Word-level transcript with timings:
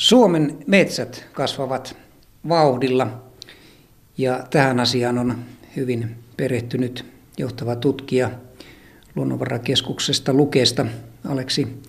Suomen 0.00 0.58
metsät 0.66 1.26
kasvavat 1.32 1.96
vauhdilla 2.48 3.22
ja 4.18 4.46
tähän 4.50 4.80
asiaan 4.80 5.18
on 5.18 5.38
hyvin 5.76 6.16
perehtynyt 6.36 7.04
johtava 7.38 7.76
tutkija 7.76 8.30
Luonnonvarakeskuksesta 9.16 10.32
Lukesta 10.32 10.86
Aleksi 11.28 11.82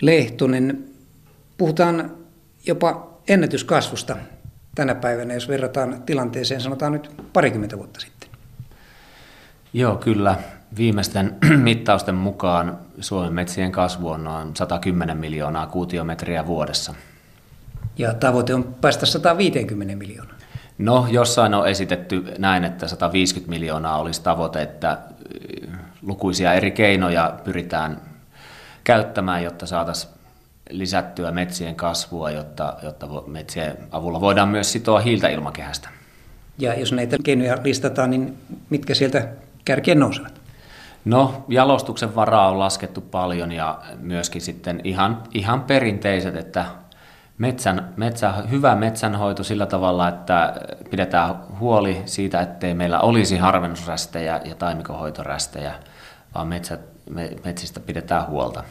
Lehtonen. 0.00 0.84
Puhutaan 1.58 2.16
jopa 2.66 3.18
ennätyskasvusta 3.28 4.16
tänä 4.74 4.94
päivänä, 4.94 5.34
jos 5.34 5.48
verrataan 5.48 6.02
tilanteeseen, 6.02 6.60
sanotaan 6.60 6.92
nyt 6.92 7.10
parikymmentä 7.32 7.78
vuotta 7.78 8.00
sitten. 8.00 8.28
Joo, 9.72 9.96
kyllä. 9.96 10.38
Viimeisten 10.76 11.36
mittausten 11.56 12.14
mukaan 12.14 12.78
Suomen 13.00 13.32
metsien 13.32 13.72
kasvu 13.72 14.08
on 14.08 14.24
noin 14.24 14.56
110 14.56 15.16
miljoonaa 15.16 15.66
kuutiometriä 15.66 16.46
vuodessa. 16.46 16.94
Ja 17.98 18.14
tavoite 18.14 18.54
on 18.54 18.74
päästä 18.80 19.06
150 19.06 19.96
miljoonaa. 19.96 20.36
No, 20.78 21.06
jossain 21.10 21.54
on 21.54 21.68
esitetty 21.68 22.24
näin, 22.38 22.64
että 22.64 22.88
150 22.88 23.50
miljoonaa 23.50 23.98
olisi 23.98 24.22
tavoite, 24.22 24.62
että 24.62 24.98
lukuisia 26.02 26.54
eri 26.54 26.70
keinoja 26.70 27.34
pyritään 27.44 28.00
käyttämään, 28.84 29.44
jotta 29.44 29.66
saataisiin 29.66 30.12
lisättyä 30.70 31.30
metsien 31.30 31.74
kasvua, 31.74 32.30
jotta, 32.30 32.76
jotta 32.82 33.08
metsien 33.26 33.78
avulla 33.90 34.20
voidaan 34.20 34.48
myös 34.48 34.72
sitoa 34.72 35.00
hiiltä 35.00 35.28
ilmakehästä. 35.28 35.88
Ja 36.58 36.74
jos 36.74 36.92
näitä 36.92 37.16
keinoja 37.24 37.56
listataan, 37.64 38.10
niin 38.10 38.38
mitkä 38.70 38.94
sieltä 38.94 39.28
kärkeen 39.64 39.98
nousevat? 39.98 40.40
No, 41.04 41.44
jalostuksen 41.48 42.14
varaa 42.14 42.48
on 42.48 42.58
laskettu 42.58 43.00
paljon 43.00 43.52
ja 43.52 43.78
myöskin 44.00 44.40
sitten 44.40 44.80
ihan, 44.84 45.22
ihan 45.34 45.62
perinteiset, 45.62 46.36
että 46.36 46.66
metsän, 47.42 47.92
metsä, 47.96 48.32
hyvä 48.32 48.76
metsänhoito 48.76 49.44
sillä 49.44 49.66
tavalla, 49.66 50.08
että 50.08 50.54
pidetään 50.90 51.34
huoli 51.60 52.02
siitä, 52.04 52.40
ettei 52.40 52.74
meillä 52.74 53.00
olisi 53.00 53.36
harvennusrästejä 53.36 54.40
ja 54.44 54.54
taimikohoitorästejä, 54.54 55.74
vaan 56.34 56.48
metsät, 56.48 56.80
metsistä 57.44 57.80
pidetään 57.80 58.26
huolta. 58.26 58.64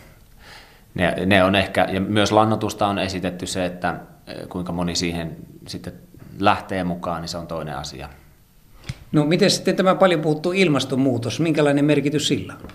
Ne, 0.94 1.16
ne 1.26 1.44
on 1.44 1.56
ehkä, 1.56 1.88
ja 1.92 2.02
myös 2.02 2.32
lannotusta 2.32 2.88
on 2.88 3.00
esitetty 3.00 3.46
se, 3.46 3.66
että 3.66 3.96
kuinka 4.50 4.72
moni 4.72 4.96
siihen 4.96 5.36
sitten 5.68 5.94
lähtee 6.40 6.84
mukaan, 6.84 7.22
niin 7.22 7.30
se 7.30 7.38
on 7.38 7.48
toinen 7.48 7.78
asia. 7.78 8.10
No 9.12 9.26
miten 9.26 9.52
sitten 9.52 9.76
tämä 9.76 9.96
paljon 9.96 10.22
puhuttu 10.22 10.52
ilmastonmuutos, 10.52 11.40
minkälainen 11.40 11.86
merkitys 11.86 12.28
sillä 12.28 12.54
on? 12.64 12.70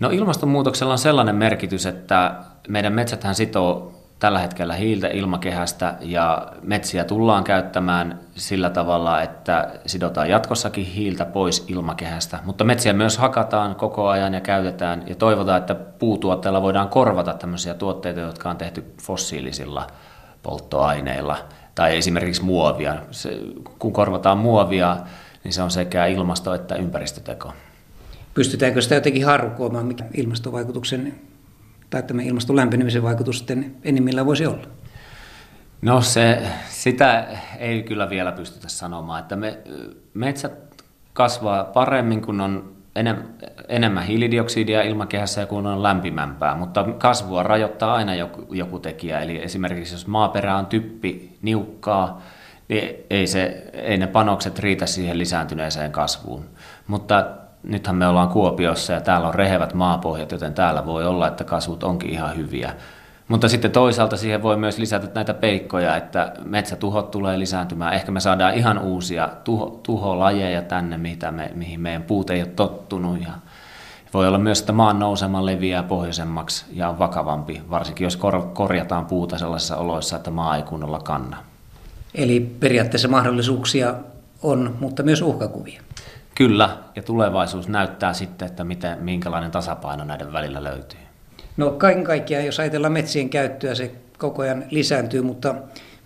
No 0.00 0.10
ilmastonmuutoksella 0.10 0.92
on 0.92 0.98
sellainen 0.98 1.36
merkitys, 1.36 1.86
että 1.86 2.34
meidän 2.68 2.92
metsäthän 2.92 3.34
sitoo 3.34 3.95
tällä 4.18 4.38
hetkellä 4.38 4.74
hiiltä 4.74 5.08
ilmakehästä 5.08 5.94
ja 6.00 6.52
metsiä 6.62 7.04
tullaan 7.04 7.44
käyttämään 7.44 8.20
sillä 8.34 8.70
tavalla, 8.70 9.22
että 9.22 9.70
sidotaan 9.86 10.30
jatkossakin 10.30 10.84
hiiltä 10.84 11.24
pois 11.24 11.64
ilmakehästä, 11.68 12.38
mutta 12.44 12.64
metsiä 12.64 12.92
myös 12.92 13.18
hakataan 13.18 13.74
koko 13.74 14.08
ajan 14.08 14.34
ja 14.34 14.40
käytetään 14.40 15.02
ja 15.06 15.14
toivotaan, 15.14 15.58
että 15.58 15.74
puutuotteilla 15.74 16.62
voidaan 16.62 16.88
korvata 16.88 17.34
tämmöisiä 17.34 17.74
tuotteita, 17.74 18.20
jotka 18.20 18.50
on 18.50 18.56
tehty 18.56 18.84
fossiilisilla 19.02 19.86
polttoaineilla 20.42 21.36
tai 21.74 21.96
esimerkiksi 21.96 22.44
muovia. 22.44 22.96
Se, 23.10 23.40
kun 23.78 23.92
korvataan 23.92 24.38
muovia, 24.38 24.96
niin 25.44 25.52
se 25.52 25.62
on 25.62 25.70
sekä 25.70 26.06
ilmasto- 26.06 26.54
että 26.54 26.74
ympäristöteko. 26.74 27.52
Pystytäänkö 28.34 28.80
sitä 28.82 28.94
jotenkin 28.94 29.26
harkoamaan, 29.26 29.96
ilmastovaikutuksen 30.14 31.14
tai 31.90 32.02
tämä 32.02 32.22
ilmaston 32.22 32.56
lämpenemisen 32.56 33.02
vaikutus 33.02 33.38
sitten 33.38 33.76
enimmillään 33.84 34.26
voisi 34.26 34.46
olla? 34.46 34.66
No 35.82 36.00
se, 36.00 36.42
sitä 36.68 37.26
ei 37.58 37.82
kyllä 37.82 38.10
vielä 38.10 38.32
pystytä 38.32 38.68
sanomaan, 38.68 39.20
että 39.20 39.36
me, 39.36 39.58
metsät 40.14 40.84
kasvaa 41.12 41.64
paremmin, 41.64 42.22
kun 42.22 42.40
on 42.40 42.76
enem, 42.96 43.16
enemmän 43.68 44.04
hiilidioksidia 44.04 44.82
ilmakehässä 44.82 45.40
ja 45.40 45.46
kun 45.46 45.66
on 45.66 45.82
lämpimämpää, 45.82 46.54
mutta 46.54 46.84
kasvua 46.84 47.42
rajoittaa 47.42 47.94
aina 47.94 48.14
joku, 48.14 48.54
joku 48.54 48.78
tekijä. 48.78 49.20
Eli 49.20 49.42
esimerkiksi 49.42 49.94
jos 49.94 50.06
maaperä 50.06 50.56
on 50.56 50.66
typpi, 50.66 51.36
niukkaa, 51.42 52.22
niin 52.68 52.96
ei, 53.10 53.26
se, 53.26 53.70
ei 53.72 53.98
ne 53.98 54.06
panokset 54.06 54.58
riitä 54.58 54.86
siihen 54.86 55.18
lisääntyneeseen 55.18 55.92
kasvuun. 55.92 56.44
Mutta 56.86 57.26
nythän 57.66 57.96
me 57.96 58.08
ollaan 58.08 58.28
Kuopiossa 58.28 58.92
ja 58.92 59.00
täällä 59.00 59.28
on 59.28 59.34
rehevät 59.34 59.74
maapohjat, 59.74 60.32
joten 60.32 60.54
täällä 60.54 60.86
voi 60.86 61.06
olla, 61.06 61.28
että 61.28 61.44
kasvut 61.44 61.84
onkin 61.84 62.10
ihan 62.10 62.36
hyviä. 62.36 62.72
Mutta 63.28 63.48
sitten 63.48 63.70
toisaalta 63.70 64.16
siihen 64.16 64.42
voi 64.42 64.56
myös 64.56 64.78
lisätä 64.78 65.08
näitä 65.14 65.34
peikkoja, 65.34 65.96
että 65.96 66.32
metsätuhot 66.44 67.10
tulee 67.10 67.38
lisääntymään. 67.38 67.94
Ehkä 67.94 68.12
me 68.12 68.20
saadaan 68.20 68.54
ihan 68.54 68.78
uusia 68.78 69.28
tuho, 69.44 69.80
tuholajeja 69.82 70.62
tänne, 70.62 70.98
mitä 70.98 71.32
me, 71.32 71.50
mihin 71.54 71.80
meidän 71.80 72.02
puut 72.02 72.30
ei 72.30 72.42
ole 72.42 72.50
tottunut. 72.56 73.20
Ja 73.20 73.32
voi 74.14 74.28
olla 74.28 74.38
myös, 74.38 74.60
että 74.60 74.72
maan 74.72 74.98
nousema 74.98 75.46
leviää 75.46 75.82
pohjoisemmaksi 75.82 76.64
ja 76.72 76.88
on 76.88 76.98
vakavampi, 76.98 77.62
varsinkin 77.70 78.04
jos 78.04 78.16
kor- 78.16 78.50
korjataan 78.54 79.06
puuta 79.06 79.38
sellaisissa 79.38 79.76
oloissa, 79.76 80.16
että 80.16 80.30
maa 80.30 80.56
ei 80.56 80.62
kunnolla 80.62 80.98
kanna. 80.98 81.36
Eli 82.14 82.40
periaatteessa 82.60 83.08
mahdollisuuksia 83.08 83.94
on, 84.42 84.76
mutta 84.80 85.02
myös 85.02 85.22
uhkakuvia. 85.22 85.82
Kyllä, 86.36 86.76
ja 86.96 87.02
tulevaisuus 87.02 87.68
näyttää 87.68 88.12
sitten, 88.12 88.48
että 88.48 88.64
miten, 88.64 88.98
minkälainen 89.00 89.50
tasapaino 89.50 90.04
näiden 90.04 90.32
välillä 90.32 90.64
löytyy. 90.64 91.00
No 91.56 91.70
kaiken 91.70 92.04
kaikkiaan, 92.04 92.46
jos 92.46 92.60
ajatellaan 92.60 92.92
metsien 92.92 93.30
käyttöä, 93.30 93.74
se 93.74 93.94
koko 94.18 94.42
ajan 94.42 94.64
lisääntyy, 94.70 95.22
mutta 95.22 95.54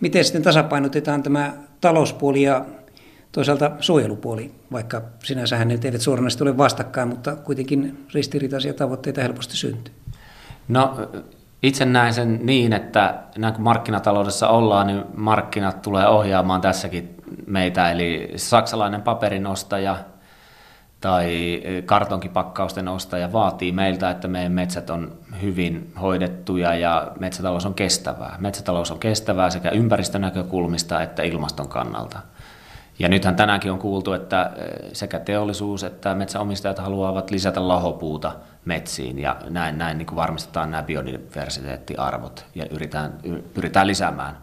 miten 0.00 0.24
sitten 0.24 0.42
tasapainotetaan 0.42 1.22
tämä 1.22 1.52
talouspuoli 1.80 2.42
ja 2.42 2.64
toisaalta 3.32 3.70
suojelupuoli, 3.80 4.52
vaikka 4.72 5.02
sinänsä 5.24 5.64
ne 5.64 5.78
eivät 5.84 6.00
suoranaisesti 6.00 6.44
ole 6.44 6.56
vastakkain, 6.56 7.08
mutta 7.08 7.36
kuitenkin 7.36 8.06
ristiriitaisia 8.14 8.74
tavoitteita 8.74 9.22
helposti 9.22 9.56
syntyy. 9.56 9.94
No 10.68 11.08
itse 11.62 11.84
näen 11.84 12.14
sen 12.14 12.40
niin, 12.42 12.72
että 12.72 13.14
näin 13.38 13.54
kun 13.54 13.64
markkinataloudessa 13.64 14.48
ollaan, 14.48 14.86
niin 14.86 15.04
markkinat 15.16 15.82
tulee 15.82 16.06
ohjaamaan 16.06 16.60
tässäkin 16.60 17.14
meitä, 17.46 17.90
eli 17.90 18.32
saksalainen 18.36 19.02
paperin 19.02 19.46
ostaja– 19.46 19.96
tai 21.00 21.62
kartonkipakkausten 21.86 22.88
ostaja 22.88 23.32
vaatii 23.32 23.72
meiltä, 23.72 24.10
että 24.10 24.28
meidän 24.28 24.52
metsät 24.52 24.90
on 24.90 25.12
hyvin 25.42 25.92
hoidettuja 26.00 26.74
ja 26.74 27.12
metsätalous 27.20 27.66
on 27.66 27.74
kestävää. 27.74 28.36
Metsätalous 28.38 28.90
on 28.90 28.98
kestävää 28.98 29.50
sekä 29.50 29.70
ympäristönäkökulmista 29.70 31.02
että 31.02 31.22
ilmaston 31.22 31.68
kannalta. 31.68 32.18
Ja 32.98 33.08
nythän 33.08 33.36
tänäänkin 33.36 33.72
on 33.72 33.78
kuultu, 33.78 34.12
että 34.12 34.50
sekä 34.92 35.18
teollisuus 35.18 35.84
että 35.84 36.14
metsäomistajat 36.14 36.78
haluavat 36.78 37.30
lisätä 37.30 37.68
lahopuuta 37.68 38.32
metsiin 38.64 39.18
ja 39.18 39.36
näin, 39.48 39.78
näin 39.78 39.98
niin 39.98 40.06
kuin 40.06 40.16
varmistetaan 40.16 40.70
nämä 40.70 40.82
biodiversiteettiarvot 40.82 42.46
ja 42.54 42.66
yritetään, 42.70 43.12
pyritään 43.54 43.86
lisäämään, 43.86 44.38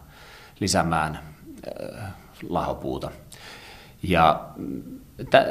lisäämään 0.60 1.18
lahopuuta. 2.48 3.10
Ja 4.02 4.48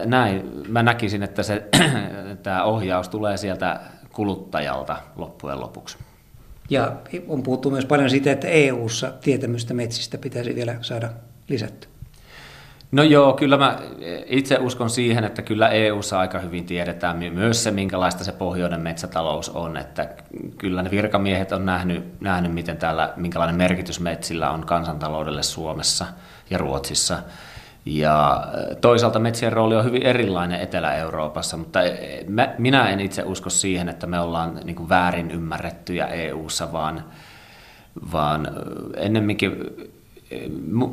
näin, 0.06 0.52
mä 0.68 0.84
näkisin, 0.84 1.24
että 1.24 1.44
se, 1.44 1.64
tämä 2.44 2.64
ohjaus 2.64 3.10
tulee 3.10 3.38
sieltä 3.38 3.80
kuluttajalta 4.14 4.98
loppujen 5.16 5.60
lopuksi. 5.60 5.98
Ja 6.70 6.96
on 7.28 7.44
puhuttu 7.44 7.72
myös 7.72 7.86
paljon 7.86 8.10
siitä, 8.10 8.32
että 8.32 8.48
EU-ssa 8.48 9.14
tietämystä 9.22 9.74
metsistä 9.74 10.18
pitäisi 10.18 10.56
vielä 10.56 10.76
saada 10.82 11.10
lisätty. 11.48 11.88
No 12.92 13.04
joo, 13.04 13.34
kyllä 13.34 13.58
mä 13.58 13.80
itse 14.26 14.58
uskon 14.58 14.90
siihen, 14.90 15.24
että 15.24 15.42
kyllä 15.42 15.70
EU-ssa 15.70 16.20
aika 16.20 16.40
hyvin 16.40 16.66
tiedetään 16.66 17.18
myös 17.18 17.64
se, 17.64 17.72
minkälaista 17.72 18.24
se 18.24 18.32
pohjoinen 18.32 18.82
metsätalous 18.82 19.50
on. 19.50 19.78
Että 19.78 20.10
kyllä 20.58 20.84
ne 20.84 20.92
virkamiehet 20.92 21.52
on 21.52 21.66
nähnyt, 21.66 22.22
nähnyt 22.22 22.54
miten 22.54 22.78
täällä, 22.78 23.14
minkälainen 23.16 23.56
merkitys 23.56 24.00
metsillä 24.00 24.52
on 24.52 24.66
kansantaloudelle 24.66 25.44
Suomessa 25.44 26.06
ja 26.50 26.58
Ruotsissa. 26.58 27.20
Ja 27.88 28.48
toisaalta 28.82 29.20
metsien 29.20 29.54
rooli 29.54 29.76
on 29.76 29.86
hyvin 29.86 30.04
erilainen 30.04 30.62
Etelä-Euroopassa, 30.62 31.58
mutta 31.58 31.80
minä 32.58 32.90
en 32.90 33.00
itse 33.00 33.24
usko 33.24 33.50
siihen, 33.50 33.90
että 33.90 34.08
me 34.08 34.20
ollaan 34.20 34.60
niin 34.64 34.90
väärin 34.90 35.32
ymmärrettyjä 35.32 36.08
EU-ssa, 36.08 36.72
vaan, 36.72 37.04
vaan 38.12 38.48
ennemminkin 38.98 39.56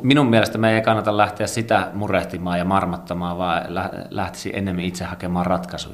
minun 0.01 0.29
mielestä 0.29 0.57
me 0.57 0.75
ei 0.75 0.81
kannata 0.81 1.17
lähteä 1.17 1.47
sitä 1.47 1.87
murehtimaan 1.93 2.59
ja 2.59 2.65
marmattamaan, 2.65 3.37
vaan 3.37 3.63
lähtisi 4.09 4.51
enemmän 4.53 4.85
itse 4.85 5.03
hakemaan 5.03 5.45
ratkaisuja. 5.45 5.93